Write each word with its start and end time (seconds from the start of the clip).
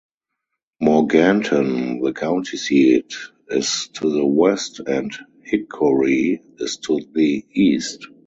Morganton, 0.81 1.99
the 2.01 2.11
county 2.11 2.57
seat, 2.57 3.13
is 3.49 3.87
to 3.89 4.11
the 4.11 4.25
west, 4.25 4.79
and 4.79 5.15
Hickory 5.43 6.41
is 6.57 6.77
to 6.77 7.01
the 7.13 7.45
east. 7.53 8.07